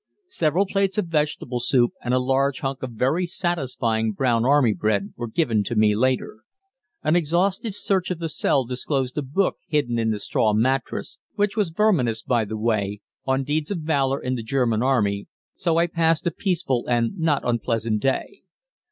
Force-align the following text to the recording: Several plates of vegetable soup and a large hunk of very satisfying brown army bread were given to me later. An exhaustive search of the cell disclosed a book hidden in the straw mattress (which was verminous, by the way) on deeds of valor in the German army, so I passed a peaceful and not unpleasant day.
Several 0.33 0.65
plates 0.65 0.97
of 0.97 1.09
vegetable 1.09 1.59
soup 1.59 1.93
and 2.03 2.11
a 2.11 2.17
large 2.17 2.61
hunk 2.61 2.81
of 2.81 2.93
very 2.93 3.27
satisfying 3.27 4.13
brown 4.13 4.43
army 4.47 4.73
bread 4.73 5.13
were 5.15 5.27
given 5.27 5.61
to 5.65 5.75
me 5.75 5.95
later. 5.95 6.39
An 7.03 7.15
exhaustive 7.15 7.75
search 7.75 8.09
of 8.09 8.17
the 8.17 8.27
cell 8.27 8.65
disclosed 8.65 9.15
a 9.19 9.21
book 9.21 9.57
hidden 9.67 9.99
in 9.99 10.09
the 10.09 10.17
straw 10.17 10.53
mattress 10.53 11.19
(which 11.35 11.55
was 11.55 11.69
verminous, 11.69 12.23
by 12.23 12.45
the 12.45 12.57
way) 12.57 13.01
on 13.27 13.43
deeds 13.43 13.69
of 13.69 13.81
valor 13.81 14.19
in 14.19 14.33
the 14.33 14.41
German 14.41 14.81
army, 14.81 15.27
so 15.55 15.77
I 15.77 15.85
passed 15.85 16.25
a 16.25 16.31
peaceful 16.31 16.83
and 16.89 17.19
not 17.19 17.43
unpleasant 17.47 18.01
day. 18.01 18.41